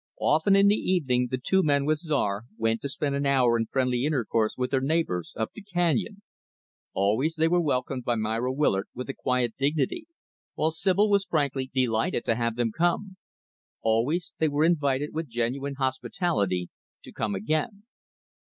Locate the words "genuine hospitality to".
15.29-17.11